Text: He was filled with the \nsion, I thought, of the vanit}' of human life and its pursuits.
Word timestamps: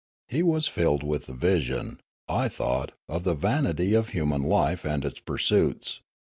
He 0.29 0.41
was 0.41 0.67
filled 0.67 1.03
with 1.03 1.27
the 1.27 1.35
\nsion, 1.35 1.99
I 2.27 2.49
thought, 2.49 2.93
of 3.07 3.23
the 3.23 3.35
vanit}' 3.35 3.95
of 3.95 4.09
human 4.09 4.41
life 4.41 4.83
and 4.83 5.05
its 5.05 5.19
pursuits. 5.19 6.01